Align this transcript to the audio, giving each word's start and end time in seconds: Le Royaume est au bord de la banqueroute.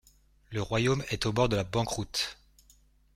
Le 0.49 0.63
Royaume 0.63 1.03
est 1.11 1.27
au 1.27 1.31
bord 1.31 1.47
de 1.47 1.55
la 1.55 1.63
banqueroute. 1.63 2.39